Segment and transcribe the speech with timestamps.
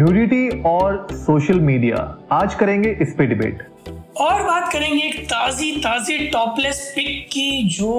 [0.00, 1.96] Nudity और social media
[2.32, 3.58] आज करेंगे इस पे डिबेट
[4.20, 7.90] और बात करेंगे एक ताजी ताजी टॉपलेस पिक की जो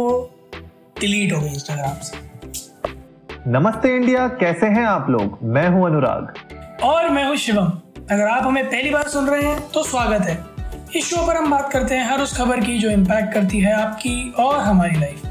[1.01, 5.37] डिलीट हो गई इंस्टाग्राम से। नमस्ते इंडिया कैसे हैं आप लोग?
[5.43, 6.33] मैं हूँ अनुराग.
[6.83, 7.71] और मैं हूँ शिवम।
[8.11, 10.37] अगर आप हमें पहली बार सुन रहे हैं तो स्वागत है।
[10.95, 13.73] इस शो पर हम बात करते हैं हर उस खबर की जो इम्पैक्ट करती है
[13.75, 15.25] आपकी और हमारी लाइफ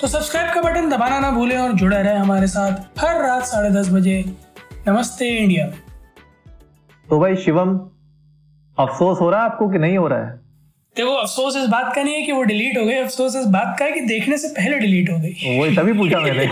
[0.00, 3.78] तो सब्सक्राइब का बटन दबाना ना भूलें और जुड़े रहें हमारे साथ हर रात साढ़े
[3.80, 4.24] दस बजे।
[4.88, 5.72] नमस्ते इंडिया
[7.10, 7.70] तो भाई शिवम
[8.78, 10.32] अफसोस हो रहा है आपको कि नहीं हो रहा है?
[10.96, 13.76] देखो अफसोस इस बात का नहीं है कि वो डिलीट हो गई अफसोस इस बात
[13.78, 16.46] का है कि देखने से पहले डिलीट हो गई। वही तभी पूछा मैंने।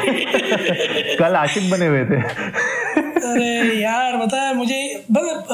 [1.19, 2.21] कल आशिक बने हुए थे।
[3.33, 5.47] अरे यार बता मुझे बस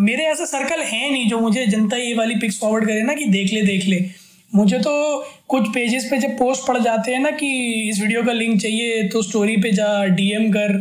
[0.00, 3.24] मेरे ऐसे सर्कल है नहीं जो मुझे जनता ये वाली पिक्स फॉरवर्ड करे ना कि
[3.28, 4.04] देख ले देख ले।
[4.54, 4.92] मुझे तो
[5.48, 7.48] कुछ पेजेस पे जब पोस्ट पड़ जाते हैं ना कि
[7.90, 10.76] इस वीडियो का लिंक चाहिए तो स्टोरी पे जा डीएम कर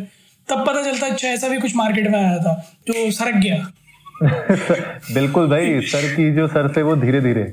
[0.50, 2.54] तब पता चलता अच्छा ऐसा भी कुछ मार्केट में आया था
[2.88, 3.66] जो सरक गया।
[5.14, 7.44] बिल्कुल भाई सर की जो सर से वो धीरे धीरे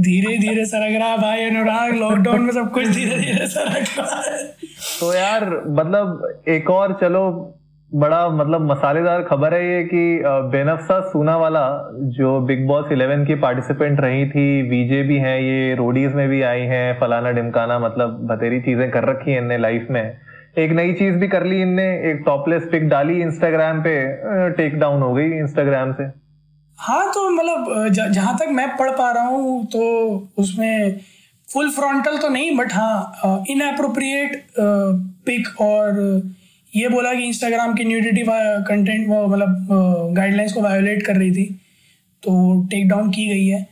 [0.00, 4.44] धीरे धीरे सरक रहा भाई अनुराग लॉकडाउन में सब कुछ धीरे धीरे सरक रहा है।
[5.00, 7.22] तो यार मतलब एक और चलो
[7.94, 10.02] बड़ा मतलब मसालेदार खबर है ये कि
[10.50, 11.62] बेनफ्सा सूना वाला
[12.16, 16.42] जो बिग बॉस इलेवन की पार्टिसिपेंट रही थी वीजे भी हैं ये रोडीज में भी
[16.42, 20.04] आई हैं फलाना डिमकाना मतलब बतेरी चीज़ें कर रखी हैं इनने लाइफ में।
[20.54, 23.92] एक नई चीज़ भी कर ली इनने एक टॉपलेस पिक डाली इंस्टाग्राम पे
[24.56, 26.04] टेक डाउन हो गई इंस्टाग्राम से।
[26.78, 29.80] हाँ तो मतलब जहाँ तक मैं पढ़ पा रहा हूँ तो
[30.38, 30.98] उसमें
[31.48, 34.44] फुल फ्रंटल तो नहीं बट हाँ इन अप्रोप्रिएट
[35.26, 36.00] पिक और
[36.72, 38.22] ये बोला कि इंस्टाग्राम की न्यूडिटी
[38.66, 41.44] कंटेंट वो मतलब गाइडलाइंस को वायोलेट कर रही थी
[42.22, 42.32] तो
[42.70, 43.66] टेक डाउन की गई है।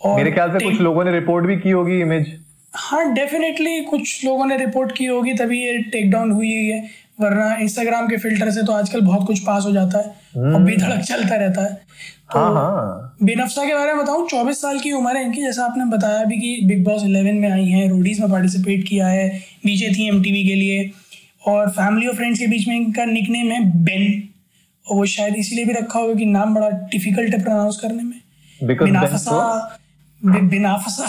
[0.00, 2.32] और मेरे ख्याल से कुछ लोगों ने रिपोर्ट भी की होगी इमेज
[2.74, 6.80] हाँ डेफिनेटली कुछ लोगों ने रिपोर्ट की होगी तभी ये टेक डाउन हुई है।
[7.20, 10.76] वरना इंस्टाग्राम के फ़िल्टर से तो आजकल बहुत कुछ पास हो जाता है और भी
[10.76, 11.74] धड़क चलता रहता है।
[12.32, 15.64] तो हाँ, हाँ। बेनफ्सा के बारे में बताऊँ चौबीस साल की उम्र है इनकी जैसा
[15.64, 19.28] आपने बताया भी कि बिग बॉस इलेवन में आई हैं रोडीज में पार्टिसिपेट किया है
[19.66, 20.90] नीचे थी एम के लिए।
[21.46, 24.22] और फैमिली और फ्रेंड्स के बीच में इनका निकनेम है बेन
[24.86, 28.20] और वो शायद इसीलिए भी रखा होगा कि नाम बड़ा डिफ़िकल्ट है प्रोनाउंस करने में।
[28.60, 29.78] बिना फसा
[30.20, 31.06] बिना फसा।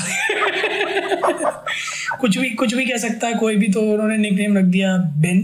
[2.19, 5.41] कुछ भी कुछ भी कह सकता है, कोई भी तो उन्होंने निकनेम रख दिया बेन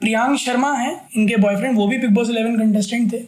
[0.00, 3.22] प्रियांक शर्मा है, इनके बॉयफ्रेंड वो भी बिग बॉस इलेवन कंटेस्टेंट थे।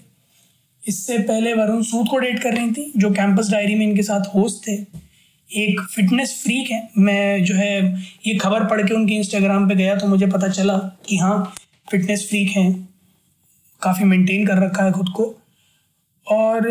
[0.82, 4.34] इससे पहले वरुण सूद को डेट कर रही थी, जो कैंपस डायरी में इनके साथ
[4.34, 4.72] होस्ट थे।
[5.50, 9.94] एक फिटनेस फ्रीक है, मैं जो है, ये खबर पढ़ के उनके इंस्टाग्राम पे गया
[9.96, 11.54] तो मुझे पता चला कि हाँ
[11.90, 12.88] फिटनेस फ्रीक हैं।
[13.82, 15.34] काफ़ी मेंटेन कर रखा है खुद को।
[16.26, 16.68] और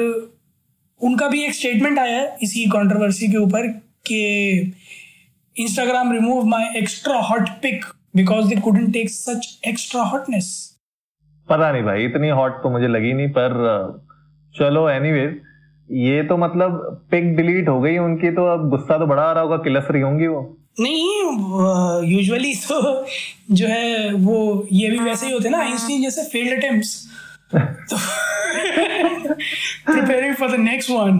[1.02, 3.68] उनका भी एक स्टेटमेंट आया है इसी कंट्रोवर्सी के ऊपर
[4.08, 4.74] कि
[5.56, 10.52] Instagram remove my extra hot pic because they couldn't take such extra hotness
[11.50, 13.54] पता नहीं भाई इतनी हॉट तो मुझे लगी नहीं पर
[14.56, 15.40] चलो एनीवेज
[15.90, 16.80] ये तो मतलब
[17.12, 20.02] पिक डिलीट हो गई उनकी तो अब गुस्सा तो बड़ा आ रहा होगा किलस रही
[20.02, 20.42] होंगी वो।
[20.80, 23.06] नहीं यूजुअली तो
[23.52, 24.38] जो है वो
[24.72, 26.96] ये भी वैसे ही होते ना आइंस्टीन जैसे फेल्ड अटेम्प्ट्स
[27.90, 27.98] तो
[29.92, 31.20] preparing for the next one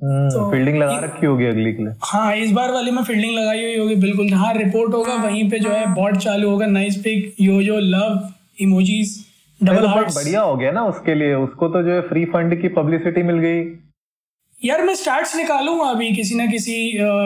[0.00, 3.62] तो फील्डिंग लगा रखी होगी अगली के लिए। हाँ इस बार वाली में फील्डिंग लगाई
[3.62, 7.34] हुई होगी बिल्कुल। हाँ रिपोर्ट होगा वहीं पे जो है बॉट चालू होगा। नाइस पिक
[7.40, 8.28] यो जो लव
[8.60, 9.18] इमोजीज
[9.60, 12.68] डबल हार्ट बढ़िया हो गया ना उसके लिए। उसको तो जो है फ्री फंड की
[12.76, 13.62] पब्लिसिटी मिल गई।
[14.58, 16.74] यार मैं स्टार्ट्स निकालूँगा अभी किसी ना किसी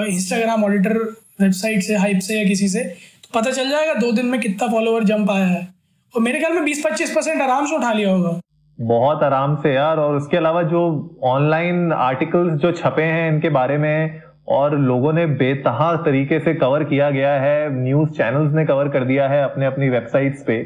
[0.08, 0.98] इंस्टाग्राम ऑडिटर
[1.40, 2.82] वेबसाइट से हाइप से या किसी से।
[3.22, 5.66] तो पता चल जाएगा दो दिन में कितना फॉलोवर जंप आया है।
[6.14, 8.38] और मेरे ख्याल में बीस पच्चीस परसेंट आराम से उठा लिया होगा।
[8.78, 10.82] बहुत आराम से यार। और उसके अलावा जो
[11.24, 16.84] ऑनलाइन आर्टिकल्स जो छपे हैं इनके बारे में और लोगों ने बेतहा तरीके से कवर
[16.84, 20.62] किया गया है न्यूज़ चैनल्स ने कवर कर दिया है अपने अपनी वेबसाइट्स पे।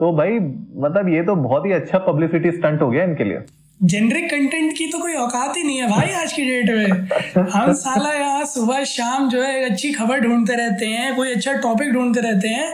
[0.00, 0.38] तो भाई
[0.84, 3.40] मतलब ये तो बहुत ही अच्छा पब्लिसिटी स्टंट हो गया इनके लिए।
[3.80, 7.72] जेनरिक कंटेंट की तो कोई औकात ही नहीं है भाई आज की डेट में। हम
[7.82, 12.20] साला यहाँ सुबह शाम जो है अच्छी खबर ढूंढते रहते हैं कोई अच्छा टॉपिक ढूंढते
[12.20, 12.72] रहते हैं।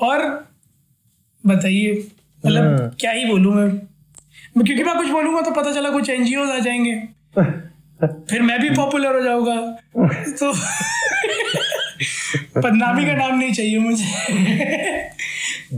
[0.00, 0.24] और
[1.44, 1.92] बताइए
[2.44, 3.68] मतलब हम्म। क्या ही बोलूँ मैं?
[4.64, 7.08] क्योंकि मैं कुछ बोलूँगा तो पता चला कुछ एनजीओ आ जाएँगे।
[8.06, 9.76] फिर मैं भी पॉपुलर हो जाऊँगा।
[10.30, 10.52] तो
[12.60, 14.04] बदनामी का नाम नहीं चाहिए मुझे।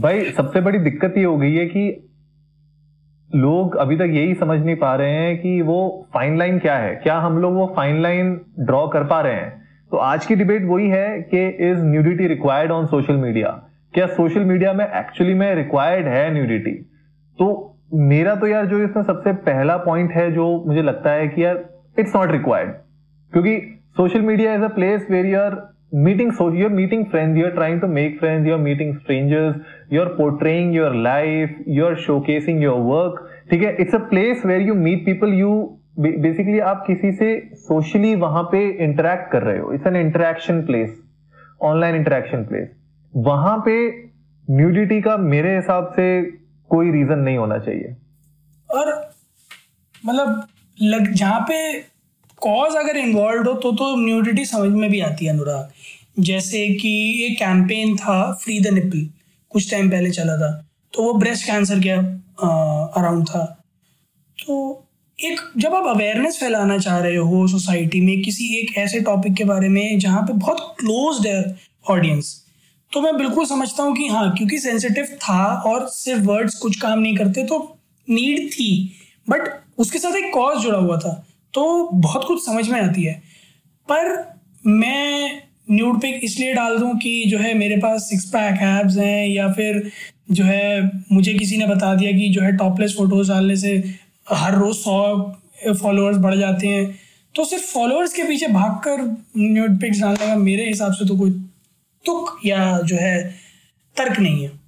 [0.01, 2.09] भाई, सबसे बड़ी दिक्कत ये हो गई है कि
[3.35, 6.95] लोग अभी तक यही समझ नहीं पा रहे हैं कि वो फाइन लाइन क्या है।
[6.95, 9.67] क्या हम लोग वो फाइन लाइन ड्रॉ कर पा रहे हैं?
[9.91, 14.39] तो आज की डिबेट वही है कि is nudity required on social media क्या सोशल
[14.39, 16.87] मीडिया में एक्चुअली में रिक्वायर्ड है न्यूडिटी
[17.39, 21.43] तो मेरा तो यार जो इसमें सबसे पहला पॉइंट है जो मुझे लगता है कि
[21.45, 21.63] यार
[21.99, 22.71] इट्स नॉट रिक्वायर्ड
[23.33, 23.59] क्योंकि
[23.97, 25.59] social media is a place where you are
[25.93, 29.55] meeting so you're meeting friends you're trying to make friends you're meeting strangers
[29.89, 33.17] you're portraying your life you're showcasing your work.
[33.49, 33.75] ठीक है?
[33.79, 35.51] It's a place where you meet people you
[35.99, 39.73] basically आप किसी से socially वहाँ पे interact कर रहे हो.
[39.73, 40.97] It's an interaction place
[41.61, 42.69] online interaction place
[43.13, 43.75] वहाँ पे
[44.47, 46.07] न्यूडिटी का मेरे हिसाब से
[46.71, 47.95] कोई रीजन नहीं होना चाहिए।
[48.69, 49.13] और
[50.05, 50.47] मतलब
[50.77, 51.79] लग, जहाँ पे
[52.41, 55.71] कॉज अगर इन्वॉल्व हो तो तो न्यूडिटी समझ में भी आती है, अनुराग।
[56.19, 59.07] जैसे कि एक कैंपेन था फ्री द निपल
[59.51, 60.51] कुछ टाइम पहले चला था
[60.93, 61.89] तो वो ब्रेस्ट कैंसर के
[62.99, 63.43] अराउंड था।
[64.37, 64.87] तो
[65.19, 69.43] एक, जब आप अवेयरनेस फैलाना चाह रहे हो सोसाइटी में, किसी एक ऐसे टॉपिक के
[69.43, 71.57] बारे में, जहाँ पे बहुत क्लोज है
[71.89, 72.40] ऑडियंस
[72.91, 76.99] तो मैं बिल्कुल समझता हूँ कि हाँ क्योंकि सेंसिटिव था और सिर्फ़ वर्ड्स कुछ काम
[76.99, 77.59] नहीं करते तो
[78.07, 78.71] नीड थी
[79.27, 79.49] बट
[79.79, 81.13] उसके साथ एक कॉज जुड़ा हुआ था
[81.53, 83.13] तो बहुत कुछ समझ में आती है।
[83.87, 84.09] पर
[84.65, 85.41] मैं
[85.71, 89.51] न्यूड पिक इसलिए डाल दूँ कि जो है मेरे पास सिक्स पैक एब्स हैं, या
[89.53, 89.91] फिर
[90.31, 93.73] जो है मुझे किसी ने बता दिया कि जो है टॉपलेस फ़ोटोज़ डालने से
[94.33, 96.99] हर रोज सौ फॉलोअर्स बढ़ जाते हैं।
[97.35, 99.01] तो सिर्फ़ फॉलोअर्स के पीछे भागकर
[99.37, 101.31] न्यूड पिक्स डालने का मेरे हिसाब से तो कोई
[102.05, 103.23] तुक या जो है,
[103.95, 104.59] तर्क नहीं है।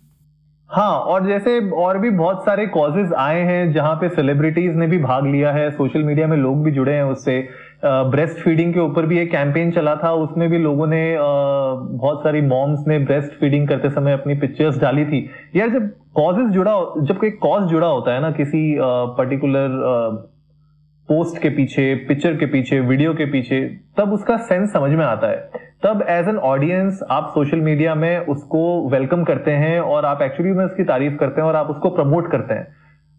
[0.70, 4.98] हाँ और जैसे और भी बहुत सारे कॉजेज आए हैं जहाँ पे सेलिब्रिटीज ने भी
[5.00, 7.40] भाग लिया है। सोशल मीडिया में लोग भी जुड़े हैं उससे।
[7.86, 12.42] ब्रेस्ट फीडिंग के ऊपर भी एक कैंपेन चला था। उसमें भी लोगों ने बहुत सारी
[12.42, 17.18] मॉम्स ने ब्रेस्ट फीडिंग करते समय अपनी पिक्चर्स डाली थी। यार, जब कॉजेज जुड़ा जब
[17.20, 18.76] कोई कॉज जुड़ा होता है ना किसी
[19.18, 19.80] पर्टिकुलर
[21.10, 23.62] पोस्ट के पीछे पिक्चर के पीछे वीडियो के पीछे,
[23.98, 28.26] तब उसका सेंस समझ में आता है। तब एज एन ऑडियंस आप सोशल मीडिया में
[28.26, 28.60] उसको
[28.90, 32.32] वेलकम करते हैं और आप एक्चुअली में उसकी तारीफ़ करते हैं और आप उसको प्रमोट
[32.32, 32.68] करते हैं।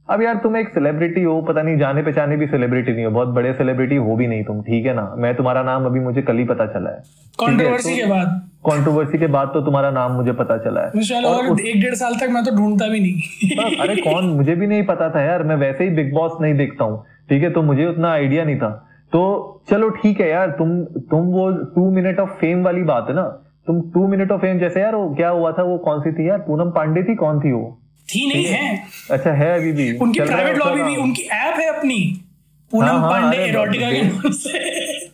[0.08, 3.28] अब यार तुम एक सेलिब्रिटी हो पता नहीं जाने पहचाने भी सेलिब्रिटी नहीं हो बहुत
[3.34, 5.04] बड़े सेलिब्रिटी हो भी नहीं तुम ठीक है ना?
[5.16, 7.02] मैं तुम्हारा नाम अभी मुझे कल ही पता चला है।
[7.38, 8.40] कंट्रोवर्सी तो के बाद।
[8.70, 12.14] कंट्रोवर्सी के बाद तो तुम्हारा नाम मुझे पता चला है। और, और एक डेढ़ साल
[12.14, 14.28] तक मैं तो ढूंढता भी नहीं। अरे कौन?
[14.30, 17.42] मुझे भी नहीं पता था यार मैं वैसे ही बिग बॉस नहीं देखता हूँ। ठीक
[17.42, 18.72] है तो मुझे उतना आइडिया नहीं था।
[19.14, 19.22] तो
[19.70, 20.70] चलो ठीक है यार तुम
[21.10, 23.22] तुम वो टू मिनट ऑफ़ फेम वाली बात है ना?
[23.66, 26.28] तुम टू मिनट ऑफ़ फेम जैसे यार वो क्या हुआ था वो कौन सी थी
[26.28, 26.38] यार?
[26.38, 27.78] पूनम पांडे थी कौन थी वो?
[28.08, 28.78] थी नहीं है।
[29.10, 31.98] अच्छा है अभी भी। उनकी प्राइवेट लॉबी भी उनकी ऐप है अपनी।
[32.70, 34.58] पूनम हाँ, हाँ, पांडे एरोटिका के नाम से।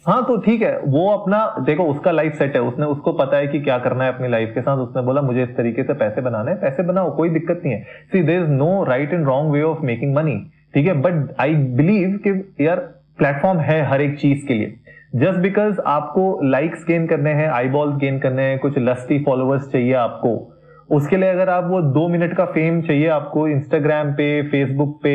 [0.06, 3.46] हाँ तो ठीक है वो अपना देखो उसका लाइफ सेट है। उसने उसको पता है
[3.46, 6.20] कि क्या करना है अपनी लाइफ के साथ। उसने बोला मुझे इस तरीके से पैसे
[6.20, 7.82] बनाने पैसे बनाओ कोई दिक्कत नहीं है।
[8.12, 10.36] See there is no right and wrong way of making money
[10.74, 12.88] ठीक है बट आई बिलीव कि यार
[13.18, 14.74] प्लेटफॉर्म है हर एक चीज़ के लिए।
[15.16, 19.68] जस्ट बिकॉज़ आपको लाइक्स गेन करने हैं आई बॉल्स गेन करने हैं कुछ लस्टी फॉलोअर्स
[19.72, 20.32] चाहिए आपको
[20.90, 25.12] उसके लिए अगर आप वो दो मिनट का फेम चाहिए आपको इंस्टाग्राम पे फेसबुक पे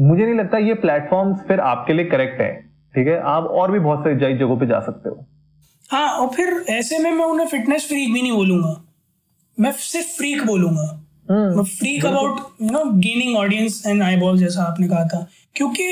[0.00, 2.52] मुझे नहीं लगता ये प्लेटफॉर्म फिर आपके लिए करेक्ट है
[2.94, 3.18] ठीक है?
[3.20, 5.26] आप और भी बहुत सारी जगहों पे जा सकते हो।
[5.90, 8.74] हाँ और फिर ऐसे में मैं उन्हें फिटनेस फ्रीक भी नहीं बोलूँगा।
[9.58, 15.04] मैं सिर्फ़ फ्रीक बोलूँगा। Freak about you know gaining audience and eyeball जैसा आपने कहा
[15.04, 15.26] था।
[15.56, 15.84] क्योंकि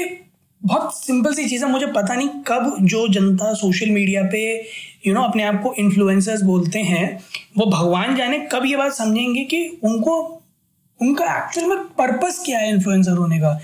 [0.64, 4.60] बहुत सिंपल सी चीज़ है मुझे पता नहीं कब जो जनता सोशल मीडिया पे यू
[5.06, 7.20] you नो know, अपने आप को इन्फ्लुएंसर्स बोलते हैं
[7.58, 10.42] वो भगवान जाने कब ये बात समझेंगे कि उनको
[11.02, 13.60] उनका एक्चुअल में पर्पस क्या है इन्फ्लुएंसर होने का?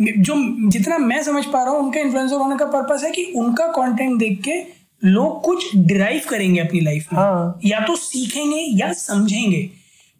[0.00, 0.34] जो
[0.68, 4.18] जितना मैं समझ पा रहा हूँ उनका इन्फ्लुएंसर होने का पर्पस है कि उनका कंटेंट
[4.18, 4.62] देख के
[5.04, 7.60] लोग कुछ डिराइव करेंगे अपनी लाइफ में। हाँ.
[7.64, 9.70] या तो सीखेंगे या समझेंगे।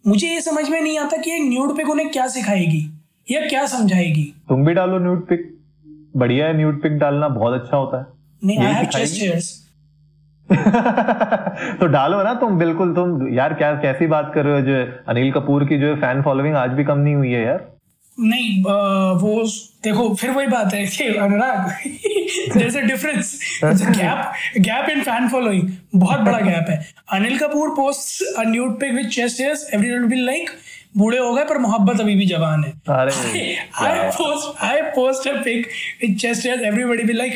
[0.07, 2.89] मुझे ये समझ में नहीं आता कि एक न्यूड पिक उन्हें क्या सिखाएगी
[3.31, 5.54] या क्या समझाएगी। तुम भी डालो न्यूड पिक
[6.15, 8.05] बढ़िया है न्यूड पिक डालना बहुत अच्छा होता है।
[8.43, 9.63] नहीं आई हैव चेस्ट
[11.79, 14.75] तो डालो ना तुम बिल्कुल तुम यार क्या कैसी बात कर रहे हो जो
[15.09, 17.63] अनिल कपूर की जो फ़ैन फॉलोइंग आज भी कम नहीं हुई है यार।
[18.17, 18.61] नहीं
[19.21, 19.43] वो
[19.83, 21.69] देखो फिर वही बात है कि अनुराग
[22.59, 26.79] जैसे difference gap gap in fan following बहुत बड़ा गैप है।
[27.13, 30.49] Anil Kapoor post a nude pic with chest hairs everyone will like
[30.97, 32.71] बूढ़े हो गए पर मोहब्बत अभी भी जवान है।
[33.85, 35.67] I post I post a pic
[36.01, 37.35] with chest hairs everybody will like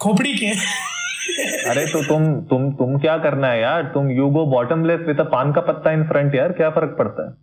[0.00, 0.50] खोपड़ी के?
[1.70, 3.82] अरे तो तुम तुम तुम क्या करना है यार?
[3.94, 7.26] तुम you go bottomless with a पान का पत्ता इन फ्रंट यार क्या फ़र्क पड़ता
[7.28, 7.34] है?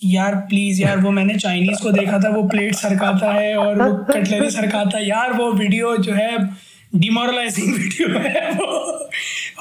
[0.00, 3.92] यार प्लीज़ यार वो मैंने चाइनीज़ को देखा था वो प्लेट सरकाता है और वो
[4.12, 6.30] कटलरी सरकाता है। यार वो वीडियो जो है
[6.94, 8.83] डिमोरलाइजिंग वीडियो है वो।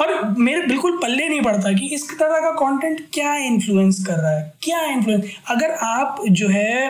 [0.04, 4.32] और मेरे बिल्कुल पल्ले नहीं पड़ता कि इस तरह का कंटेंट क्या इन्फ्लुएंस कर रहा
[4.32, 6.90] है, क्या इन्फ्लुएंस अगर आप जो है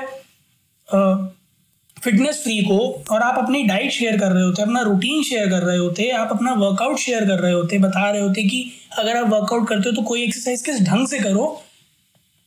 [1.98, 2.77] फिटनेस फ्री को
[3.12, 6.29] और आप अपनी डाइट शेयर कर रहे होते, अपना रूटीन शेयर कर रहे होते, आप
[6.32, 9.96] अपना वर्कआउट शेयर कर रहे होते, बता रहे होते कि अगर आप वर्कआउट करते हो
[9.96, 11.46] तो कोई एक्सरसाइज किस ढंग से करो,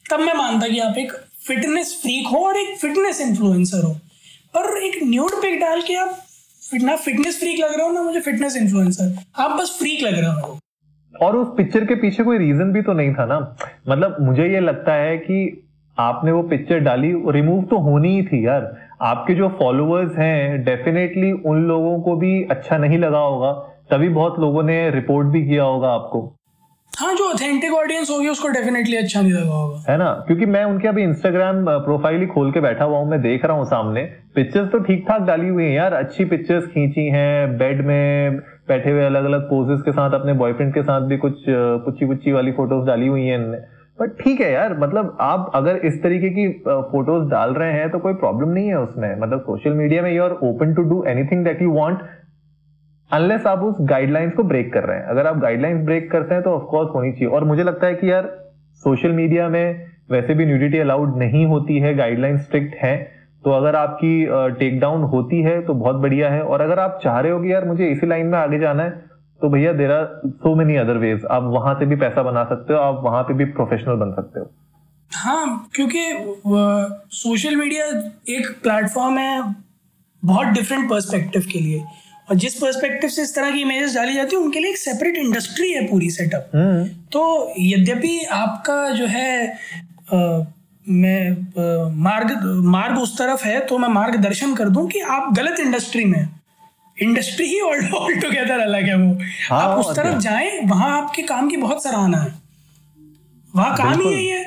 [0.06, 1.12] तब मैं मानता कि आप एक
[1.46, 3.92] फिटनेस फ्रीक हो और एक फिटनेस इन्फ्लुएंसर हो।
[4.54, 6.25] पर एक न्यूड पिक डाल के आप
[6.75, 10.30] ना फिटनेस फ्रीक लग रहा हो ना, मुझे फिटनेस इन्फ्लुएंसर आप बस फ्रीक लग रहे
[10.30, 10.58] हो
[11.14, 13.38] और उस पिक्चर के पीछे कोई रीजन भी तो नहीं था ना?
[13.88, 15.62] मतलब मुझे ये लगता है कि
[15.99, 21.32] आपने वो पिक्चर डाली रिमूव तो होनी ही थी यार। आपके जो फॉलोअर्स हैं डेफिनेटली
[21.32, 23.52] उन लोगों को भी अच्छा नहीं लगा होगा।
[23.90, 26.36] तभी बहुत लोगों ने रिपोर्ट भी किया होगा आपको।
[26.98, 30.10] हाँ जो ऑथेंटिक ऑडियंस होगी, उसको डेफिनेटली अच्छा नहीं लगा होगा। है ना?
[30.26, 33.56] क्योंकि मैं उनके अभी इंस्टाग्राम प्रोफ़ाइल ही खोल के बैठा हुआ हूँ, मैं देख रहा
[33.56, 37.84] हूँ सामने। पिक्चर्स तो ठीक ठाक डाली हुई हैं यार, अच्छी पिक्चर्स खींची हैं बेड
[37.86, 38.36] में
[38.68, 42.32] बैठे हुए अलग अलग पोजेस के साथ, अपने बॉयफ्रेंड के साथ भी कुछ पुच्ची पुच्ची
[42.32, 43.58] वाली फ़ोटोज़ डाली हुई है। इनने
[43.98, 47.98] बट ठीक है यार मतलब आप अगर इस तरीके की फ़ोटोज़ डाल रहे हैं तो
[47.98, 51.44] कोई प्रॉब्लम नहीं है उसमें। मतलब सोशल मीडिया में you are open to do anything
[51.44, 52.02] that you want
[53.10, 56.42] unless आप उस गाइडलाइंस को ब्रेक कर रहे हैं। अगर आप गाइडलाइंस ब्रेक करते हैं
[56.42, 58.28] तो ऑफकोर्स होनी चाहिए। और मुझे लगता है कि यार
[58.84, 62.96] सोशल मीडिया में वैसे भी न्यूडिटी अलाउड नहीं होती है गाइडलाइन स्ट्रिक्ट है
[63.44, 64.26] तो अगर आपकी
[64.58, 67.52] टेक डाउन होती है तो बहुत बढ़िया है। और अगर आप चाह रहे हो कि
[67.52, 68.90] यार मुझे इसी लाइन में आगे जाना है
[69.40, 72.72] तो भैया there are so many other ways आप वहाँ से भी पैसा बना सकते
[72.72, 74.50] हो, आप वहाँ पे भी प्रोफेशनल बन सकते हो।
[75.10, 76.00] हाँ क्योंकि
[77.14, 77.86] सोशल मीडिया
[78.30, 79.54] एक प्लेटफॉर्म है,
[80.22, 81.82] बहुत डिफरेंट पर्सपेक्टिव के लिए।
[82.30, 85.16] और जिस पर्सपेक्टिव से इस तरह की इमेजेस डाली जाती है उनके लिए एक सेपरेट
[85.16, 89.59] इंडस्ट्री है पूरी सेटअप हम्म। तो यद्यपि आपका जो है
[90.14, 90.40] आ,
[90.88, 95.61] मैं आ, मार्ग मार्ग उस तरफ़ है तो मैं मार्गदर्शन कर दूँ कि आप गलत
[95.61, 96.28] इंडस्ट्री में
[97.02, 99.18] इंडस्ट्री ही ऑल ऑल टुगेदर अलग है वो।
[99.50, 102.35] हाँ, आप उस तरफ़ जाएँ वहाँ आपके काम की बहुत सराहना है।
[103.54, 104.45] वहाँ काम ही यही है।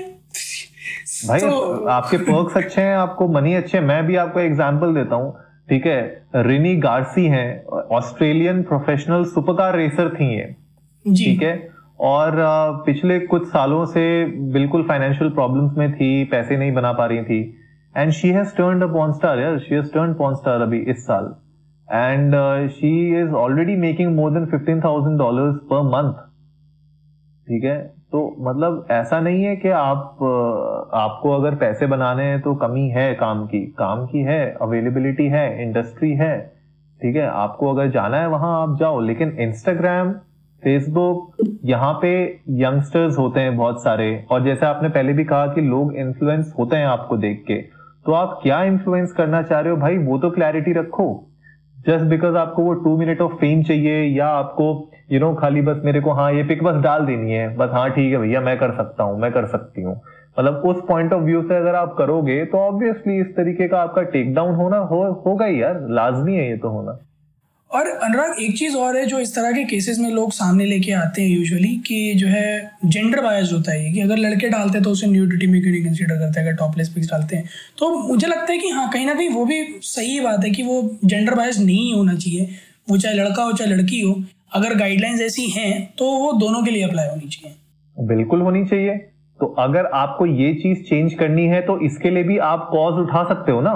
[1.28, 5.16] भाई तो, आपके पर्क्स अच्छे हैं आपको मनी अच्छे हैं। मैं भी आपको एग्जांपल देता
[5.16, 5.38] हूँ।
[5.70, 6.00] ठीक है
[6.36, 7.66] रिनी गार्सी हैं
[7.98, 10.46] ऑस्ट्रेलियन प्रोफेशनल सुपरकार रेसर थी ये
[11.06, 11.58] ठीक है?
[12.02, 12.36] और
[12.86, 14.04] पिछले कुछ सालों से
[14.52, 17.40] बिल्कुल फाइनेंशियल प्रॉब्लम्स में थी पैसे नहीं बना पा रही थी।
[17.96, 21.04] And she has turn a porn star यार she has turn porn star अभी इस
[21.06, 21.34] साल।
[21.88, 22.36] And
[22.72, 26.14] she is already making more than fifteen thousand dollar per month
[27.48, 27.78] ठीक है?
[28.12, 30.00] तो मतलब ऐसा नहीं है कि आप,
[30.94, 35.64] आपको अगर पैसे बनाने हैं तो कमी है काम की। काम की है अवेलेबिलिटी है
[35.64, 36.54] इंडस्ट्री है,
[37.02, 37.28] ठीक है?
[37.28, 40.12] आपको अगर जाना है वहाँ, आप जाओ। लेकिन इंस्टाग्राम
[40.64, 41.36] फेसबुक
[41.66, 45.94] यहाँ पे यंगस्टर्स होते हैं बहुत सारे। और जैसे आपने पहले भी कहा कि लोग
[45.94, 47.56] इन्फ्लुएंस होते हैं आपको देख के।
[48.06, 49.78] तो आप क्या इन्फ्लुएंस करना चाह रहे हो?
[49.78, 51.29] भाई, वो तो क्लैरिटी रखो।
[51.80, 54.64] जस्ट बिकॉज़ आपको वो टू मिनट ऑफ़ फेम चाहिए या आपको
[55.12, 57.48] यू you नो know, खाली बस मेरे को हाँ ये पिक बस डाल देनी है।
[57.58, 59.96] बस हाँ ठीक है भैया मैं कर सकता हूँ मैं कर सकती हूँ।
[60.40, 64.02] मतलब उस पॉइंट ऑफ़ व्यू से अगर आप करोगे तो ऑब्वियसली इस तरीके का आपका
[64.02, 66.98] टेक डाउन होना हो, होगा ही यार लाजमी है ये तो होना।
[67.72, 70.92] और अनुराग, एक चीज़ और है जो इस तरह के केसेस में लोग सामने लेके
[70.92, 74.84] आते हैं यूजुअली कि जो है जेंडर बायस होता है कि अगर लड़के डालते हैं
[74.84, 77.50] तो उसे न्यूडिटी में क्यों नहीं कंसिडर करते, अगर टॉपलेस पिक्स डालते हैं?
[77.78, 80.64] तो मुझे लगता है कि हाँ कहीं ना कहीं वो भी सही बात है कि
[80.64, 82.50] वो जेंडर बायस नहीं होना चाहिए।
[82.90, 84.24] वो चाहे लड़का हो, चाहे लड़की हो,
[84.54, 87.56] अगर गाइडलाइंस ऐसी हैं तो वो दोनों के लिए अप्लाई होनी चाहिए।
[87.98, 88.98] बिल्कुल होनी चाहिए।
[89.40, 93.24] तो अगर आपको ये चीज़ चेंज करनी है तो इसके लिए भी आप कॉज उठा
[93.30, 93.74] सकते हो ना?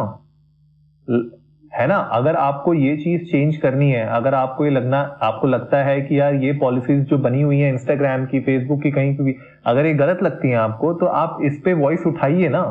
[1.73, 1.95] है ना?
[2.13, 6.19] अगर आपको ये चीज़ चेंज करनी है, अगर आपको ये लगना, आपको लगता है कि
[6.19, 9.85] यार ये पॉलिसीज़ जो बनी हुई है इंस्टाग्राम की फेसबुक की, कहीं की भी, अगर
[9.85, 12.63] ये गलत लगती है आपको तो आप इस पे वॉइस उठाइए ना।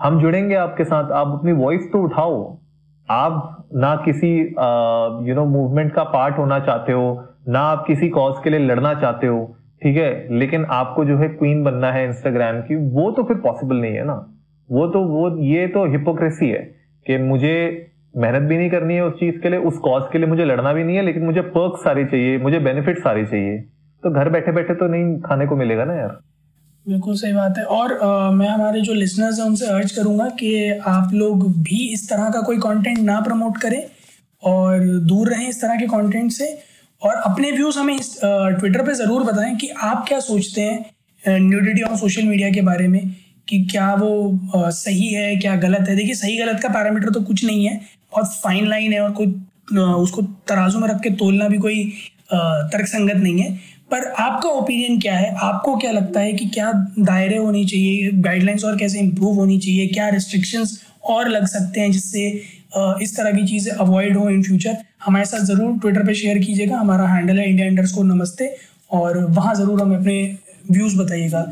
[0.00, 2.58] हम जुड़ेंगे आपके साथ, आप अपनी वॉइस तो उठाओ।
[3.08, 4.30] आप ना किसी
[5.28, 8.92] यू नो मूवमेंट का पार्ट होना चाहते हो, ना आप किसी कॉज के लिए लड़ना
[8.94, 9.44] चाहते हो,
[9.82, 10.38] ठीक है?
[10.38, 14.04] लेकिन आपको जो है क्वीन बनना है इंस्टाग्राम की, वो तो फिर पॉसिबल नहीं है
[14.04, 14.14] ना।
[14.70, 16.62] वो तो वो, ये तो हिपोक्रेसी है।
[17.06, 17.54] कि मुझे
[18.16, 20.72] मेहनत भी नहीं करनी है उस चीज़ के लिए उस कॉज के लिए मुझे लड़ना
[20.72, 23.58] भी नहीं है लेकिन मुझे पर्क सारी चाहिए मुझे बेनिफिट सारी चाहिए।
[24.02, 26.18] तो घर बैठे बैठे तो नहीं खाने को मिलेगा ना यार।
[26.86, 30.70] बिल्कुल सही बात है। और आ, मैं हमारे जो लिसनर्स हैं उनसे अर्ज़ करूँगा कि
[30.88, 33.82] आप लोग भी इस तरह का कोई कंटेंट ना प्रमोट करें
[34.42, 36.56] और दूर रहें इस तरह के कंटेंट से।
[37.02, 41.82] और अपने व्यूज़ हमें इस ट्विटर पे ज़रूर बताएँ कि आप क्या सोचते हैं न्यूडिटी
[41.82, 43.00] ऑन सोशल मीडिया के बारे में।
[43.52, 45.96] कि क्या वो सही है, क्या गलत है?
[45.96, 47.74] देखिए, सही गलत का पैरामीटर तो कुछ नहीं है।
[48.12, 49.26] बहुत फाइन लाइन है और कोई
[49.72, 51.84] उसको तराजू में रख के तोलना भी कोई
[52.32, 53.50] तर्क संगत नहीं है।
[53.90, 55.34] पर आपका ओपिनियन क्या है?
[55.36, 58.10] आपको क्या लगता है कि क्या दायरे होनी चाहिए?
[58.12, 59.86] गाइडलाइंस और कैसे इम्प्रूव होनी चाहिए?
[59.88, 62.26] क्या रिस्ट्रिक्शंस और लग सकते हैं जिससे
[63.02, 66.76] इस तरह की चीज़ें अवॉइड हो इन फ्यूचर हमारे साथ ज़रूर ट्विटर पे शेयर कीजिएगा।
[66.76, 68.54] हमारा हैंडल है इंडिया इंडर्स को नमस्ते
[68.92, 70.16] और वहाँ ज़रूर हमें अपने
[70.70, 71.42] व्यूज़ बताइएगा।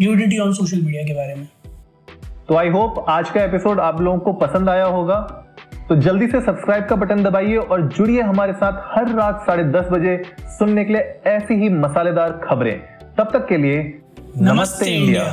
[0.00, 1.48] न्यूडिटी ऑन सोशल मीडिया के बारे में।
[2.48, 5.20] तो आई होप आज का एपिसोड आप लोगों को पसंद आया होगा।
[5.88, 9.88] तो जल्दी से सब्सक्राइब का बटन दबाइए और जुड़िए हमारे साथ हर रात साढ़े दस
[9.90, 12.80] बजे सुनने के लिए ऐसी ही मसालेदार खबरें।
[13.18, 15.24] तब तक के लिए नमस्ते, नमस्ते इंडिया।